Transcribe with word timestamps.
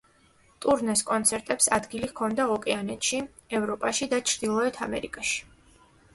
ტურნეს 0.65 1.03
კონცერტებს 1.09 1.69
ადგილი 1.77 2.09
ჰქონდა 2.13 2.47
ოკეანეთში, 2.55 3.21
ევროპაში 3.61 4.09
და 4.17 4.23
ჩრდილოეთ 4.35 4.83
ამერიკაში. 4.89 5.41